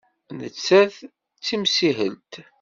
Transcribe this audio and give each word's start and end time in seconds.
Nettat 0.39 0.95
d 1.37 1.39
timsihelt? 1.45 2.33